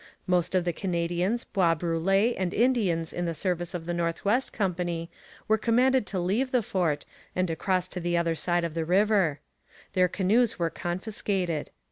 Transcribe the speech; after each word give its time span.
Most 0.25 0.55
of 0.55 0.65
the 0.65 0.73
Canadians, 0.73 1.43
Bois 1.43 1.75
Brûlés, 1.75 2.33
and 2.35 2.55
Indians 2.55 3.13
in 3.13 3.25
the 3.25 3.35
service 3.35 3.75
of 3.75 3.85
the 3.85 3.93
North 3.93 4.25
West 4.25 4.51
Company 4.51 5.11
were 5.47 5.59
commanded 5.59 6.07
to 6.07 6.19
leave 6.19 6.49
the 6.49 6.63
fort 6.63 7.05
and 7.35 7.47
to 7.49 7.55
cross 7.55 7.87
to 7.89 7.99
the 7.99 8.17
other 8.17 8.33
side 8.33 8.63
of 8.63 8.73
the 8.73 8.83
river. 8.83 9.41
Their 9.93 10.07
canoes 10.07 10.57
were 10.57 10.71
confiscated. 10.71 11.69